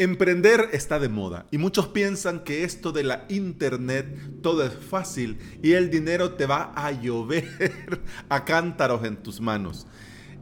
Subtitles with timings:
[0.00, 4.06] Emprender está de moda y muchos piensan que esto de la internet
[4.42, 9.88] todo es fácil y el dinero te va a llover a cántaros en tus manos.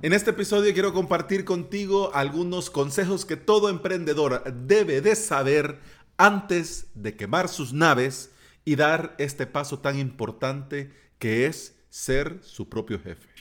[0.03, 5.79] En este episodio quiero compartir contigo algunos consejos que todo emprendedor debe de saber
[6.19, 8.33] antes de quemar sus naves
[8.67, 13.36] y dar este paso tan importante que es ser su propio jefe.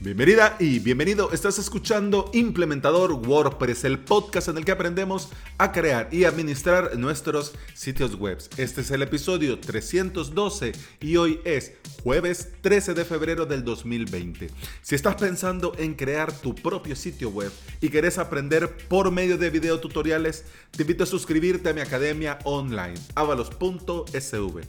[0.00, 1.32] Bienvenida y bienvenido.
[1.32, 5.28] Estás escuchando Implementador WordPress, el podcast en el que aprendemos
[5.58, 8.38] a crear y administrar nuestros sitios web.
[8.58, 11.72] Este es el episodio 312 y hoy es
[12.04, 14.48] jueves 13 de febrero del 2020.
[14.82, 19.50] Si estás pensando en crear tu propio sitio web y querés aprender por medio de
[19.50, 24.60] videotutoriales, te invito a suscribirte a mi academia online, avalos.sv.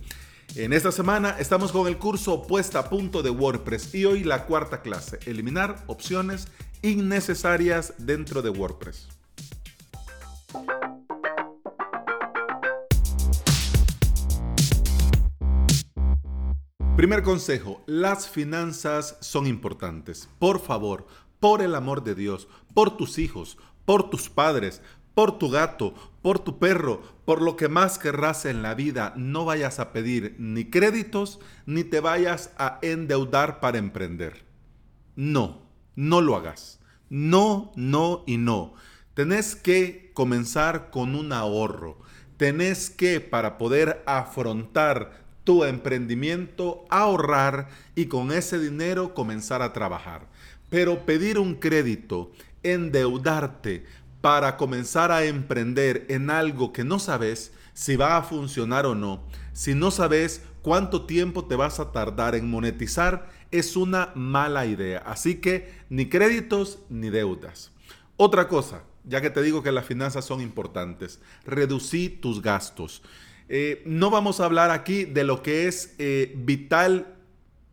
[0.55, 4.45] En esta semana estamos con el curso puesta a punto de WordPress y hoy la
[4.45, 6.47] cuarta clase, eliminar opciones
[6.81, 9.07] innecesarias dentro de WordPress.
[16.97, 20.27] Primer consejo, las finanzas son importantes.
[20.39, 21.05] Por favor,
[21.39, 24.81] por el amor de Dios, por tus hijos, por tus padres,
[25.19, 29.43] por tu gato, por tu perro, por lo que más querrás en la vida, no
[29.43, 34.45] vayas a pedir ni créditos ni te vayas a endeudar para emprender.
[35.17, 35.61] No,
[35.97, 36.79] no lo hagas.
[37.09, 38.75] No, no y no.
[39.13, 41.99] Tenés que comenzar con un ahorro.
[42.37, 50.29] Tenés que, para poder afrontar tu emprendimiento, ahorrar y con ese dinero comenzar a trabajar.
[50.69, 52.31] Pero pedir un crédito,
[52.63, 53.85] endeudarte,
[54.21, 59.23] para comenzar a emprender en algo que no sabes si va a funcionar o no,
[59.53, 64.99] si no sabes cuánto tiempo te vas a tardar en monetizar, es una mala idea.
[65.05, 67.71] Así que ni créditos ni deudas.
[68.17, 73.01] Otra cosa, ya que te digo que las finanzas son importantes, reducí tus gastos.
[73.47, 77.15] Eh, no vamos a hablar aquí de lo que es eh, vital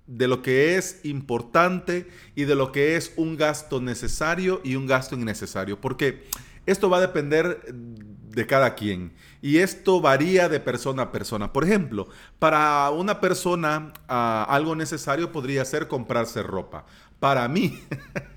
[0.06, 4.87] de lo que es importante y de lo que es un gasto necesario y un
[4.87, 5.81] gasto innecesario.
[5.81, 6.25] Porque
[6.67, 11.53] esto va a depender de cada quien y esto varía de persona a persona.
[11.53, 12.09] Por ejemplo,
[12.39, 16.84] para una persona ah, algo necesario podría ser comprarse ropa.
[17.19, 17.81] Para mí,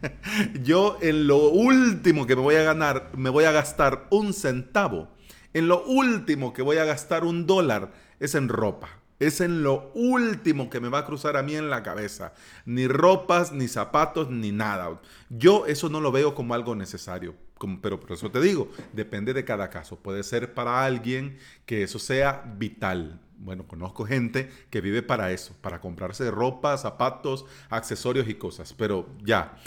[0.63, 5.09] yo en lo último que me voy a ganar, me voy a gastar un centavo.
[5.53, 8.98] En lo último que voy a gastar un dólar es en ropa.
[9.19, 12.34] Es en lo último que me va a cruzar a mí en la cabeza.
[12.66, 15.02] Ni ropas, ni zapatos, ni nada.
[15.30, 17.35] Yo eso no lo veo como algo necesario.
[17.81, 19.97] pero por eso te digo, depende de cada caso.
[19.97, 23.19] Puede ser para alguien que eso sea vital.
[23.38, 28.74] Bueno, conozco gente que vive para eso, para comprarse ropa, zapatos, accesorios y cosas.
[28.74, 29.57] Pero ya,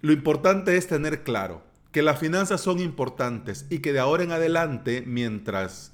[0.00, 1.62] lo importante es tener claro
[1.92, 5.92] que las finanzas son importantes y que de ahora en adelante, mientras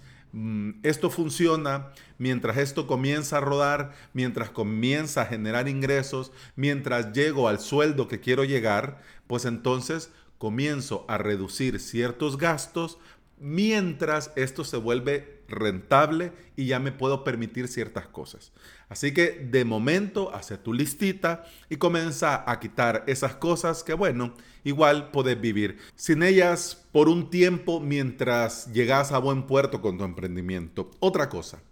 [0.83, 7.59] esto funciona mientras esto comienza a rodar, mientras comienza a generar ingresos, mientras llego al
[7.59, 12.99] sueldo que quiero llegar, pues entonces comienzo a reducir ciertos gastos
[13.39, 18.53] mientras esto se vuelve rentable y ya me puedo permitir ciertas cosas.
[18.89, 24.35] Así que de momento, hace tu listita y comienza a quitar esas cosas que, bueno,
[24.65, 30.05] igual puedes vivir sin ellas por un tiempo mientras llegas a buen puerto con tu
[30.05, 30.91] emprendimiento.
[31.01, 31.63] Otra cosa,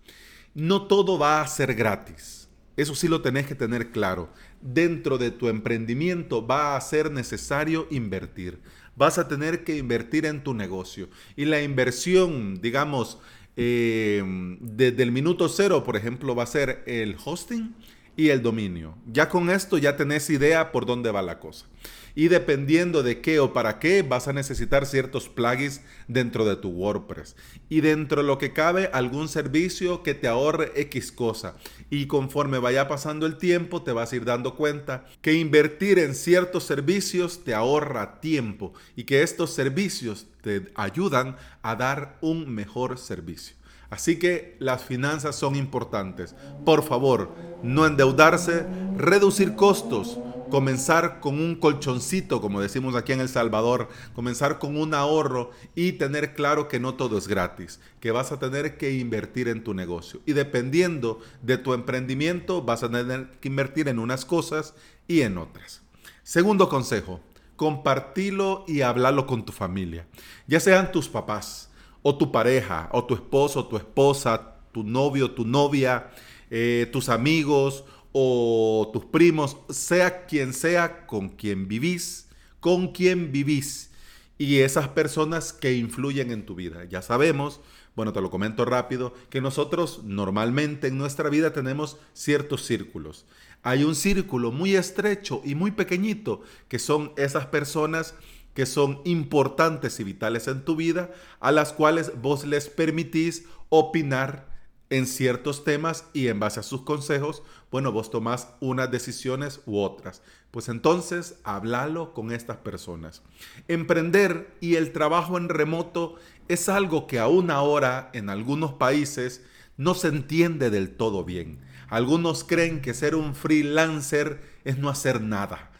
[0.54, 2.48] no todo va a ser gratis.
[2.76, 4.30] Eso sí lo tenés que tener claro.
[4.60, 8.60] Dentro de tu emprendimiento va a ser necesario invertir
[8.96, 11.08] vas a tener que invertir en tu negocio.
[11.36, 13.18] Y la inversión, digamos,
[13.56, 14.22] eh,
[14.60, 17.74] desde el minuto cero, por ejemplo, va a ser el hosting
[18.16, 18.96] y el dominio.
[19.06, 21.66] Ya con esto ya tenés idea por dónde va la cosa
[22.14, 26.68] y dependiendo de qué o para qué vas a necesitar ciertos plugins dentro de tu
[26.68, 27.36] WordPress
[27.68, 31.56] y dentro de lo que cabe algún servicio que te ahorre X cosa
[31.90, 36.14] y conforme vaya pasando el tiempo te vas a ir dando cuenta que invertir en
[36.14, 42.98] ciertos servicios te ahorra tiempo y que estos servicios te ayudan a dar un mejor
[42.98, 43.56] servicio.
[43.90, 46.34] Así que las finanzas son importantes.
[46.64, 47.30] Por favor,
[47.62, 50.18] no endeudarse, reducir costos,
[50.54, 55.94] comenzar con un colchoncito, como decimos aquí en El Salvador, comenzar con un ahorro y
[55.94, 59.74] tener claro que no todo es gratis, que vas a tener que invertir en tu
[59.74, 60.20] negocio.
[60.26, 64.74] Y dependiendo de tu emprendimiento, vas a tener que invertir en unas cosas
[65.08, 65.82] y en otras.
[66.22, 67.18] Segundo consejo,
[67.56, 70.06] compartilo y hablarlo con tu familia,
[70.46, 71.68] ya sean tus papás
[72.02, 76.12] o tu pareja, o tu esposo, tu esposa, tu novio, tu novia,
[76.48, 77.82] eh, tus amigos
[78.16, 82.28] o tus primos, sea quien sea con quien vivís,
[82.60, 83.90] con quien vivís.
[84.38, 86.84] y esas personas que influyen en tu vida.
[86.84, 87.60] Ya sabemos,
[87.94, 93.26] bueno, te lo comento rápido, que nosotros normalmente en nuestra vida tenemos ciertos círculos.
[93.62, 98.14] Hay un círculo muy estrecho y muy pequeñito que son esas personas
[98.54, 101.10] que son importantes y vitales en tu vida,
[101.40, 104.53] a las cuales vos les permitís opinar
[104.94, 107.42] en ciertos temas y en base a sus consejos,
[107.72, 110.22] bueno, vos tomás unas decisiones u otras.
[110.52, 113.22] Pues entonces, háblalo con estas personas.
[113.66, 116.14] Emprender y el trabajo en remoto
[116.46, 119.42] es algo que aún ahora en algunos países
[119.76, 121.58] no se entiende del todo bien.
[121.88, 125.72] Algunos creen que ser un freelancer es no hacer nada.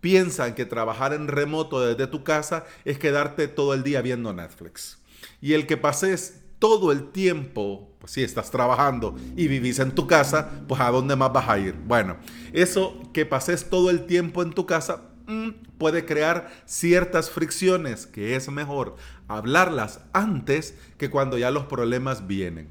[0.00, 4.98] Piensan que trabajar en remoto desde tu casa es quedarte todo el día viendo Netflix.
[5.40, 10.06] Y el que pases todo el tiempo, pues si estás trabajando y vivís en tu
[10.06, 11.74] casa, pues a dónde más vas a ir.
[11.74, 12.18] Bueno,
[12.52, 15.48] eso que pases todo el tiempo en tu casa mm,
[15.78, 18.94] puede crear ciertas fricciones que es mejor
[19.26, 22.68] hablarlas antes que cuando ya los problemas vienen.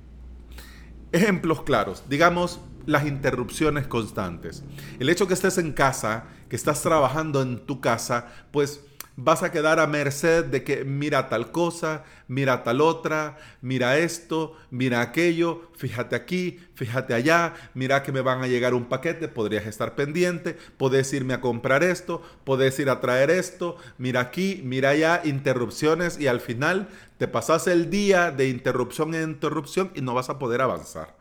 [1.11, 4.63] Ejemplos claros, digamos las interrupciones constantes.
[4.99, 8.81] El hecho que estés en casa, que estás trabajando en tu casa, pues
[9.21, 14.55] vas a quedar a merced de que mira tal cosa, mira tal otra, mira esto,
[14.71, 19.65] mira aquello, fíjate aquí, fíjate allá, mira que me van a llegar un paquete, podrías
[19.65, 24.91] estar pendiente, puedes irme a comprar esto, puedes ir a traer esto, mira aquí, mira
[24.91, 26.87] allá, interrupciones y al final
[27.17, 31.17] te pasas el día de interrupción en interrupción y no vas a poder avanzar.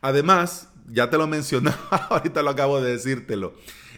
[0.00, 1.76] Además, ya te lo mencionaba,
[2.10, 3.52] ahorita lo acabo de decírtelo,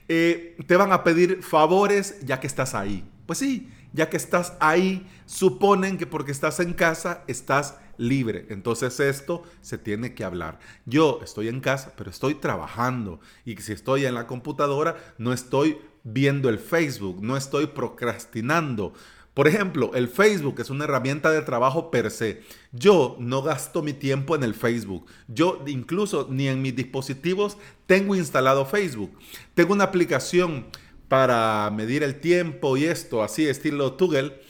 [0.08, 4.55] eh, te van a pedir favores ya que estás ahí pues sí, ya que estás
[4.61, 8.46] ahí, suponen que porque estás en casa estás libre.
[8.50, 10.58] Entonces esto se tiene que hablar.
[10.84, 13.20] Yo estoy en casa, pero estoy trabajando.
[13.44, 18.93] Y si estoy en la computadora, no estoy viendo el Facebook, no estoy procrastinando.
[19.34, 22.43] Por ejemplo, el Facebook es una herramienta de trabajo per se.
[22.73, 25.05] Yo no gasto mi tiempo en el Facebook.
[25.28, 29.12] Yo incluso ni en mis dispositivos tengo instalado Facebook.
[29.52, 30.69] Tengo una aplicación
[31.08, 34.40] para medir el tiempo y esto, así estilo Tugel,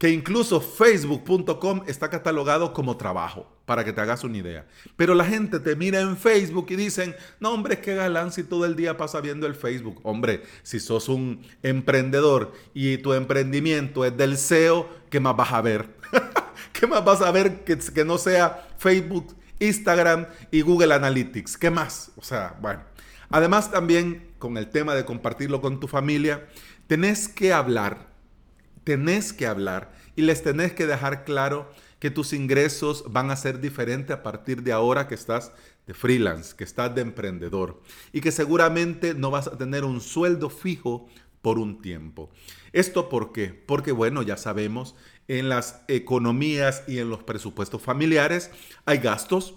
[0.00, 4.66] que incluso facebook.com está catalogado como trabajo, para que te hagas una idea.
[4.96, 8.64] Pero la gente te mira en Facebook y dicen, no hombre, qué galán si todo
[8.64, 10.00] el día pasa viendo el Facebook.
[10.02, 15.60] Hombre, si sos un emprendedor y tu emprendimiento es del SEO, ¿qué más vas a
[15.60, 15.90] ver?
[16.72, 21.58] ¿Qué más vas a ver que, que no sea Facebook, Instagram y Google Analytics?
[21.58, 22.10] ¿Qué más?
[22.16, 22.80] O sea, bueno.
[23.28, 26.48] Además también con el tema de compartirlo con tu familia,
[26.88, 28.08] tenés que hablar,
[28.82, 31.70] tenés que hablar y les tenés que dejar claro
[32.00, 35.52] que tus ingresos van a ser diferentes a partir de ahora que estás
[35.86, 37.80] de freelance, que estás de emprendedor
[38.12, 41.06] y que seguramente no vas a tener un sueldo fijo
[41.42, 42.30] por un tiempo.
[42.72, 43.48] ¿Esto por qué?
[43.48, 44.94] Porque bueno, ya sabemos,
[45.28, 48.50] en las economías y en los presupuestos familiares
[48.84, 49.54] hay gastos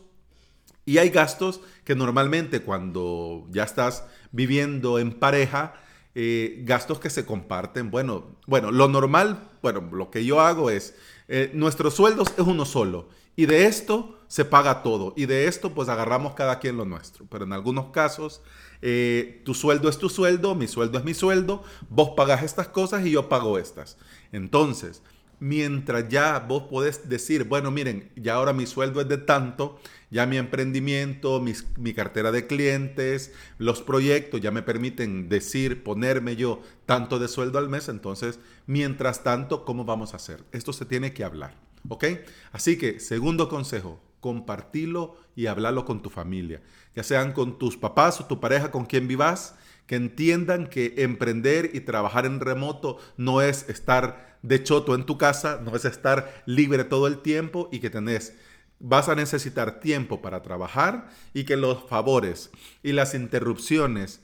[0.86, 4.04] y hay gastos que normalmente cuando ya estás
[4.34, 5.76] viviendo en pareja,
[6.16, 7.90] eh, gastos que se comparten.
[7.90, 10.96] Bueno, bueno, lo normal, bueno, lo que yo hago es,
[11.30, 13.08] eh, nuestros sueldos es uno solo
[13.38, 17.26] y de esto se paga todo y de esto pues agarramos cada quien lo nuestro.
[17.30, 18.42] Pero en algunos casos,
[18.82, 23.06] eh, tu sueldo es tu sueldo, mi sueldo es mi sueldo, vos pagas estas cosas
[23.06, 23.98] y yo pago estas.
[24.32, 25.02] Entonces,
[25.40, 29.80] mientras ya vos podés decir, bueno, miren, ya ahora mi sueldo es de tanto,
[30.14, 31.44] ya mi emprendimiento,
[31.78, 37.58] mi cartera de clientes, los proyectos ya me permiten decir, ponerme yo tanto de sueldo
[37.58, 40.44] al mes, entonces, mientras tanto, ¿cómo vamos a hacer?
[40.52, 41.56] Esto se tiene que hablar,
[41.90, 42.06] ¿ok?
[42.52, 46.62] Así que, segundo consejo, compartilo y hablarlo con tu familia,
[46.96, 49.56] ya sean con tus papás o tu pareja con quien vivas,
[49.88, 55.18] que entiendan que emprender y trabajar en remoto no es estar de choto en tu
[55.18, 58.36] casa, no es estar libre todo el tiempo y que tenés
[58.84, 62.52] vas a necesitar tiempo para trabajar y que los favores
[62.84, 64.20] y las interrupciones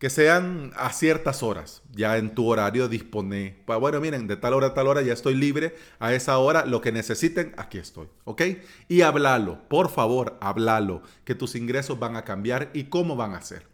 [0.00, 4.66] que sean a ciertas horas, ya en tu horario dispone, bueno, miren, de tal hora
[4.66, 8.42] a tal hora ya estoy libre, a esa hora lo que necesiten, aquí estoy, ¿ok?
[8.88, 13.42] Y háblalo, por favor, háblalo, que tus ingresos van a cambiar y cómo van a
[13.42, 13.68] ser.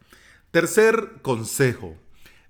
[0.50, 1.96] Tercer consejo,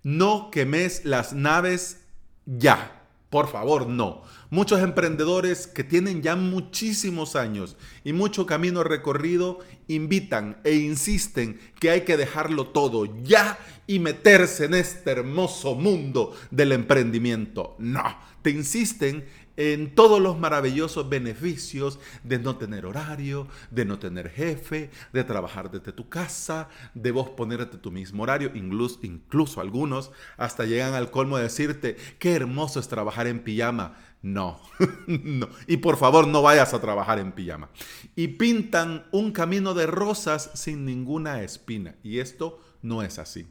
[0.03, 2.01] no quemes las naves
[2.45, 2.98] ya.
[3.31, 4.23] Por favor, no.
[4.49, 11.91] Muchos emprendedores que tienen ya muchísimos años y mucho camino recorrido invitan e insisten que
[11.91, 17.77] hay que dejarlo todo ya y meterse en este hermoso mundo del emprendimiento.
[17.79, 18.03] No,
[18.41, 19.27] te insisten
[19.59, 25.69] en todos los maravillosos beneficios de no tener horario, de no tener jefe, de trabajar
[25.69, 31.11] desde tu casa, de vos ponerte tu mismo horario, incluso, incluso algunos hasta llegan al
[31.11, 33.97] colmo de decirte, qué hermoso es trabajar en pijama.
[34.23, 34.61] No,
[35.09, 35.49] no.
[35.67, 37.69] Y por favor no vayas a trabajar en pijama.
[38.15, 41.97] Y pintan un camino de rosas sin ninguna espina.
[42.05, 43.49] Y esto no es así.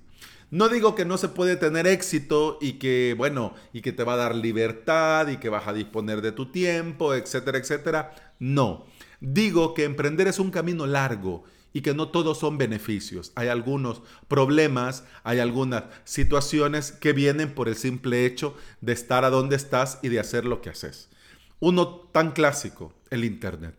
[0.49, 4.13] No digo que no se puede tener éxito y que, bueno, y que te va
[4.13, 8.33] a dar libertad y que vas a disponer de tu tiempo, etcétera, etcétera.
[8.39, 8.85] No.
[9.19, 13.33] Digo que emprender es un camino largo y que no todos son beneficios.
[13.35, 19.29] Hay algunos problemas, hay algunas situaciones que vienen por el simple hecho de estar a
[19.29, 21.09] donde estás y de hacer lo que haces.
[21.59, 23.75] Uno tan clásico, el Internet.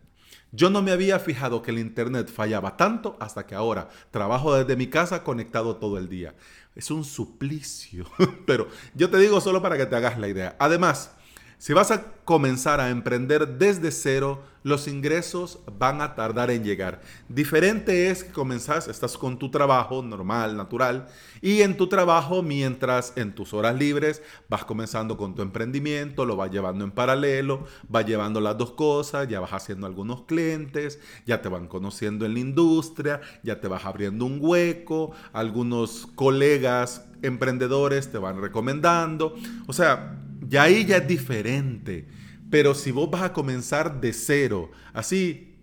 [0.51, 4.75] Yo no me había fijado que el Internet fallaba tanto hasta que ahora trabajo desde
[4.75, 6.33] mi casa conectado todo el día.
[6.75, 8.05] Es un suplicio,
[8.47, 10.55] pero yo te digo solo para que te hagas la idea.
[10.59, 11.11] Además,
[11.59, 17.01] si vas a comenzar a emprender desde cero, los ingresos van a tardar en llegar.
[17.27, 21.07] Diferente es que comenzás, estás con tu trabajo normal, natural,
[21.41, 26.37] y en tu trabajo, mientras en tus horas libres vas comenzando con tu emprendimiento, lo
[26.37, 31.41] vas llevando en paralelo, vas llevando las dos cosas, ya vas haciendo algunos clientes, ya
[31.41, 38.11] te van conociendo en la industria, ya te vas abriendo un hueco, algunos colegas emprendedores
[38.13, 39.35] te van recomendando.
[39.67, 40.15] O sea,
[40.49, 42.05] ya ahí ya es diferente.
[42.49, 45.55] Pero si vos vas a comenzar de cero, así,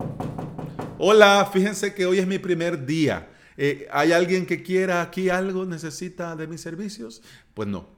[0.99, 3.29] hola, fíjense que hoy es mi primer día.
[3.57, 7.23] Eh, ¿Hay alguien que quiera aquí algo, necesita de mis servicios?
[7.55, 7.89] Pues no.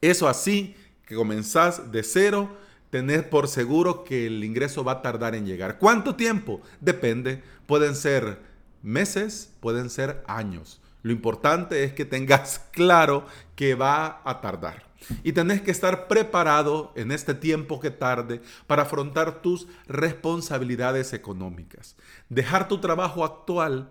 [0.00, 2.56] Eso así, que comenzás de cero,
[2.90, 5.78] tenés por seguro que el ingreso va a tardar en llegar.
[5.78, 6.60] ¿Cuánto tiempo?
[6.80, 7.42] Depende.
[7.66, 8.38] Pueden ser
[8.82, 10.80] meses, pueden ser años.
[11.02, 13.26] Lo importante es que tengas claro
[13.56, 14.91] que va a tardar.
[15.22, 21.96] Y tenés que estar preparado en este tiempo que tarde para afrontar tus responsabilidades económicas.
[22.28, 23.88] Dejar tu trabajo actual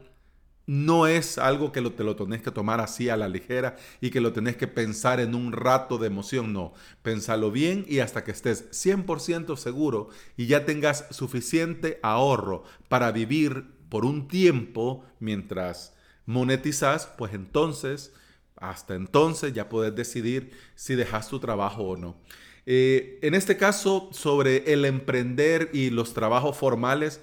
[0.67, 4.21] no es algo que te lo tenés que tomar así a la ligera y que
[4.21, 6.53] lo tenés que pensar en un rato de emoción.
[6.53, 13.11] No, pensalo bien y hasta que estés 100% seguro y ya tengas suficiente ahorro para
[13.11, 15.93] vivir por un tiempo mientras
[16.25, 18.13] monetizas, pues entonces
[18.61, 22.15] hasta entonces ya puedes decidir si dejas tu trabajo o no.
[22.65, 27.19] Eh, en este caso, sobre el emprender y los trabajos formales,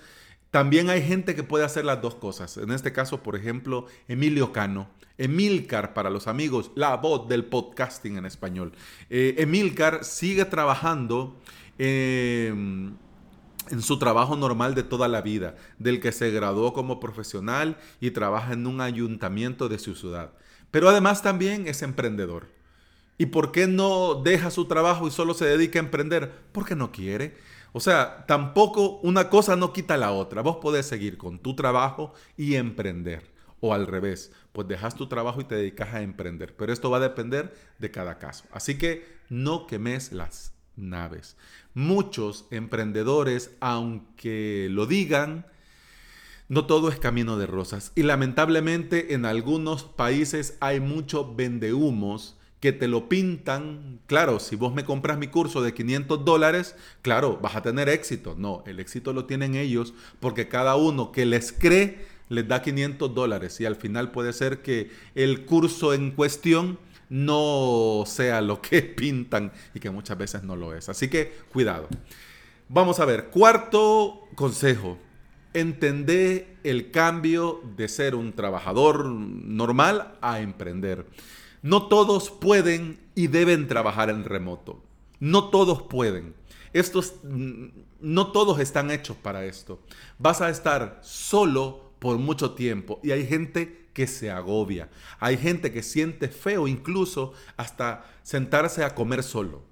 [0.50, 2.56] también hay gente que puede hacer las dos cosas.
[2.56, 4.88] En este caso, por ejemplo, Emilio Cano.
[5.16, 8.72] Emilcar, para los amigos, la voz del podcasting en español.
[9.10, 11.36] Eh, Emilcar sigue trabajando
[11.76, 12.94] em,
[13.70, 18.12] en su trabajo normal de toda la vida, del que se graduó como profesional y
[18.12, 20.32] trabaja en un ayuntamiento de su ciudad.
[20.70, 22.48] Pero además también es emprendedor.
[23.16, 26.32] ¿Y por qué no deja su trabajo y solo se dedica a emprender?
[26.52, 27.36] Porque no quiere.
[27.72, 30.42] O sea, tampoco una cosa no quita la otra.
[30.42, 33.30] Vos podés seguir con tu trabajo y emprender.
[33.60, 36.54] O al revés, pues dejas tu trabajo y te dedicas a emprender.
[36.56, 38.44] Pero esto va a depender de cada caso.
[38.52, 41.36] Así que no quemes las naves.
[41.74, 45.44] Muchos emprendedores, aunque lo digan,
[46.48, 47.92] no todo es camino de rosas.
[47.94, 54.00] Y lamentablemente en algunos países hay muchos vendehumos que te lo pintan.
[54.06, 58.34] Claro, si vos me compras mi curso de 500 dólares, claro, vas a tener éxito.
[58.36, 63.14] No, el éxito lo tienen ellos porque cada uno que les cree les da 500
[63.14, 66.78] dólares y al final puede ser que el curso en cuestión
[67.08, 70.88] no sea lo que pintan y que muchas veces no lo es.
[70.88, 71.88] Así que cuidado.
[72.70, 74.98] Vamos a ver, cuarto consejo
[75.54, 81.06] entender el cambio de ser un trabajador normal a emprender.
[81.62, 84.82] No todos pueden y deben trabajar en remoto.
[85.20, 86.34] No todos pueden.
[86.72, 87.66] Estos, mm,
[88.00, 89.80] no todos están hechos para esto.
[90.18, 94.88] Vas a estar solo por mucho tiempo y hay gente que se agobia.
[95.18, 99.67] Hay gente que siente feo incluso hasta sentarse a comer solo.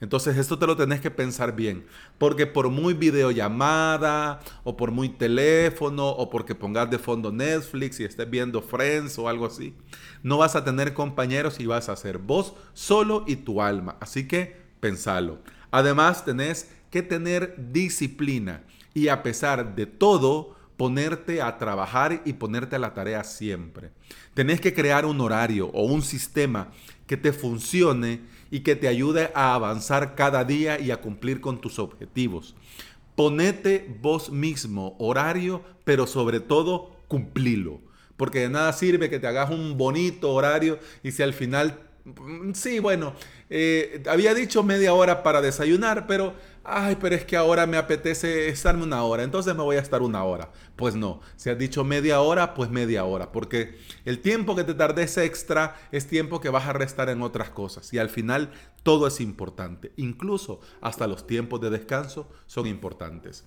[0.00, 1.86] Entonces esto te lo tenés que pensar bien,
[2.18, 8.04] porque por muy videollamada o por muy teléfono o porque pongas de fondo Netflix y
[8.04, 9.74] estés viendo Friends o algo así,
[10.22, 13.96] no vas a tener compañeros y vas a ser vos solo y tu alma.
[14.00, 15.38] Así que pensalo.
[15.70, 22.76] Además tenés que tener disciplina y a pesar de todo, ponerte a trabajar y ponerte
[22.76, 23.90] a la tarea siempre.
[24.34, 26.70] Tenés que crear un horario o un sistema
[27.06, 31.60] que te funcione y que te ayude a avanzar cada día y a cumplir con
[31.60, 32.54] tus objetivos.
[33.14, 37.80] Ponete vos mismo horario, pero sobre todo cumplilo.
[38.16, 41.85] Porque de nada sirve que te hagas un bonito horario y si al final
[42.54, 43.14] sí, bueno,
[43.50, 48.48] eh, había dicho media hora para desayunar, pero, ay, pero es que ahora me apetece
[48.48, 50.50] estarme una hora, entonces me voy a estar una hora.
[50.76, 54.74] Pues no, si has dicho media hora, pues media hora, porque el tiempo que te
[54.74, 59.06] tardes extra es tiempo que vas a restar en otras cosas y al final todo
[59.06, 63.44] es importante, incluso hasta los tiempos de descanso son importantes.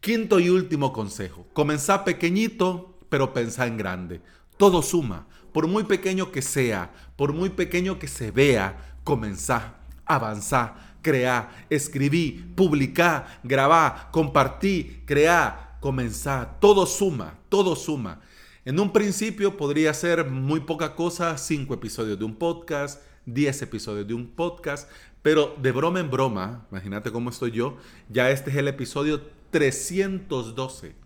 [0.00, 4.22] Quinto y último consejo, comenzá pequeñito, pero pensá en grande.
[4.56, 9.74] Todo suma, por muy pequeño que sea, por muy pequeño que se vea, comenzá,
[10.06, 16.56] avanzá, creá, escribí, publicá, grabá, compartí, creá, comenzá.
[16.60, 18.20] Todo suma, todo suma.
[18.64, 24.06] En un principio podría ser muy poca cosa, cinco episodios de un podcast, diez episodios
[24.06, 24.88] de un podcast,
[25.22, 27.76] pero de broma en broma, imagínate cómo estoy yo,
[28.08, 30.99] ya este es el episodio 312.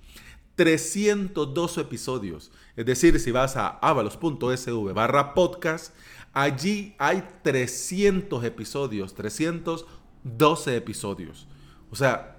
[0.56, 2.52] 312 episodios.
[2.76, 5.94] Es decir, si vas a avalos.sv barra podcast,
[6.32, 11.46] allí hay 300 episodios, 312 episodios.
[11.90, 12.38] O sea,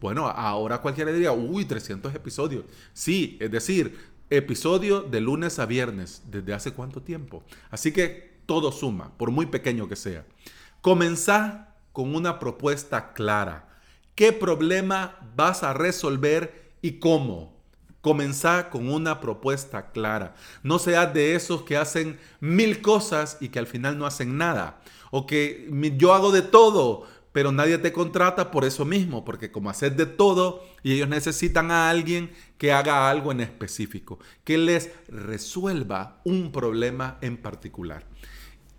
[0.00, 2.64] bueno, ahora cualquiera diría, uy, 300 episodios.
[2.92, 3.98] Sí, es decir,
[4.30, 6.22] episodio de lunes a viernes.
[6.30, 7.42] ¿Desde hace cuánto tiempo?
[7.70, 10.24] Así que todo suma, por muy pequeño que sea.
[10.80, 13.68] Comenzá con una propuesta clara.
[14.14, 17.56] ¿Qué problema vas a resolver y cómo.
[18.00, 20.34] Comenzá con una propuesta clara.
[20.62, 24.80] No seas de esos que hacen mil cosas y que al final no hacen nada.
[25.10, 29.70] O que yo hago de todo, pero nadie te contrata por eso mismo, porque como
[29.70, 34.90] haces de todo y ellos necesitan a alguien que haga algo en específico, que les
[35.08, 38.04] resuelva un problema en particular.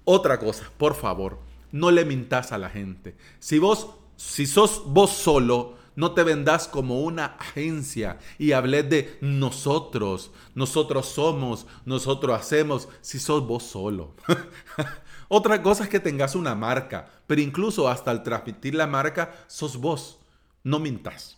[0.03, 1.39] Otra cosa, por favor,
[1.72, 3.15] no le mintas a la gente.
[3.39, 9.18] Si vos, si sos vos solo, no te vendas como una agencia y hables de
[9.20, 14.15] nosotros, nosotros somos, nosotros hacemos, si sos vos solo.
[15.27, 19.75] Otra cosa es que tengas una marca, pero incluso hasta al transmitir la marca, sos
[19.75, 20.20] vos,
[20.63, 21.38] no mintas.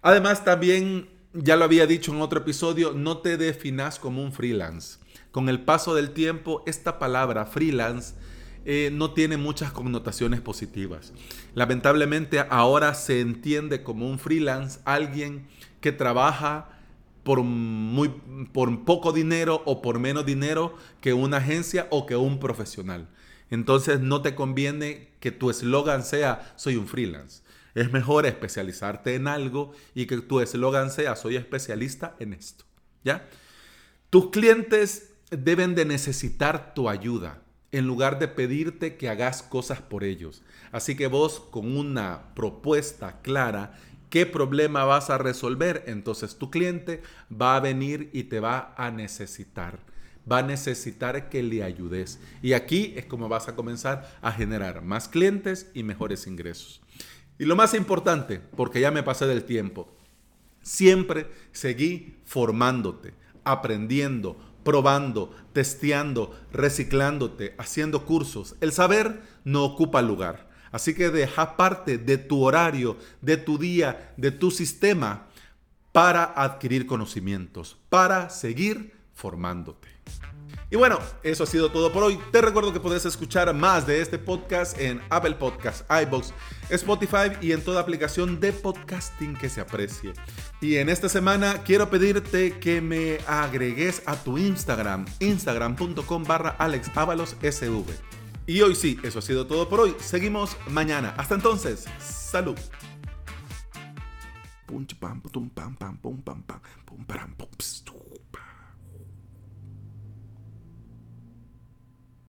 [0.00, 4.98] Además, también, ya lo había dicho en otro episodio, no te definas como un freelance.
[5.30, 8.14] Con el paso del tiempo, esta palabra freelance
[8.64, 11.12] eh, no tiene muchas connotaciones positivas.
[11.54, 15.46] Lamentablemente ahora se entiende como un freelance alguien
[15.80, 16.68] que trabaja
[17.22, 18.08] por, muy,
[18.52, 23.08] por poco dinero o por menos dinero que una agencia o que un profesional.
[23.50, 27.42] Entonces no te conviene que tu eslogan sea soy un freelance.
[27.74, 32.64] Es mejor especializarte en algo y que tu eslogan sea soy especialista en esto.
[33.04, 33.28] ¿Ya?
[34.10, 40.04] Tus clientes deben de necesitar tu ayuda en lugar de pedirte que hagas cosas por
[40.04, 40.42] ellos.
[40.72, 43.74] Así que vos con una propuesta clara,
[44.08, 48.90] qué problema vas a resolver, entonces tu cliente va a venir y te va a
[48.90, 49.78] necesitar.
[50.30, 52.20] Va a necesitar que le ayudes.
[52.42, 56.80] Y aquí es como vas a comenzar a generar más clientes y mejores ingresos.
[57.38, 59.88] Y lo más importante, porque ya me pasé del tiempo,
[60.62, 68.56] siempre seguí formándote, aprendiendo, probando, testeando, reciclándote, haciendo cursos.
[68.60, 70.48] El saber no ocupa lugar.
[70.72, 75.26] Así que deja parte de tu horario, de tu día, de tu sistema
[75.92, 79.88] para adquirir conocimientos, para seguir formándote.
[80.72, 82.16] Y bueno, eso ha sido todo por hoy.
[82.30, 86.32] Te recuerdo que podés escuchar más de este podcast en Apple Podcasts, iBox,
[86.68, 90.12] Spotify y en toda aplicación de podcasting que se aprecie.
[90.60, 97.84] Y en esta semana quiero pedirte que me agregues a tu Instagram, instagram.com barra alexavalossv.
[98.46, 99.96] Y hoy sí, eso ha sido todo por hoy.
[99.98, 101.14] Seguimos mañana.
[101.16, 102.56] Hasta entonces, salud.
[104.66, 107.48] pum pam pum pam pam pum pam pam pum pam pum